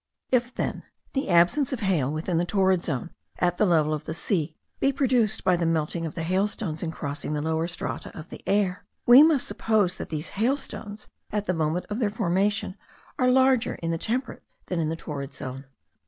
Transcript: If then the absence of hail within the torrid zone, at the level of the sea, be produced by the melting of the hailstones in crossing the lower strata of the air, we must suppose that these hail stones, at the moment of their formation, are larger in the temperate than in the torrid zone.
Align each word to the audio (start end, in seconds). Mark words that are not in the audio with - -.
If 0.31 0.51
then 0.55 0.81
the 1.13 1.29
absence 1.29 1.71
of 1.71 1.81
hail 1.81 2.11
within 2.11 2.39
the 2.39 2.43
torrid 2.45 2.83
zone, 2.83 3.11
at 3.37 3.59
the 3.59 3.67
level 3.67 3.93
of 3.93 4.05
the 4.05 4.15
sea, 4.15 4.55
be 4.79 4.91
produced 4.91 5.43
by 5.43 5.55
the 5.55 5.67
melting 5.67 6.07
of 6.07 6.15
the 6.15 6.23
hailstones 6.23 6.81
in 6.81 6.89
crossing 6.89 7.33
the 7.33 7.41
lower 7.43 7.67
strata 7.67 8.09
of 8.17 8.29
the 8.29 8.41
air, 8.47 8.83
we 9.05 9.21
must 9.21 9.47
suppose 9.47 9.93
that 9.97 10.09
these 10.09 10.29
hail 10.29 10.57
stones, 10.57 11.05
at 11.31 11.45
the 11.45 11.53
moment 11.53 11.85
of 11.91 11.99
their 11.99 12.09
formation, 12.09 12.77
are 13.19 13.29
larger 13.29 13.75
in 13.75 13.91
the 13.91 13.99
temperate 13.99 14.41
than 14.65 14.79
in 14.79 14.89
the 14.89 14.95
torrid 14.95 15.33
zone. 15.35 15.65